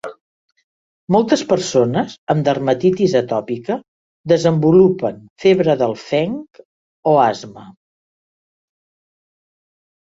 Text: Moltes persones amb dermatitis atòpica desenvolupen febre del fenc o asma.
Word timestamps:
Moltes 1.15 1.43
persones 1.51 2.15
amb 2.35 2.47
dermatitis 2.47 3.13
atòpica 3.21 3.77
desenvolupen 4.35 5.21
febre 5.45 5.77
del 5.85 5.95
fenc 6.07 6.65
o 7.15 7.17
asma. 7.29 7.69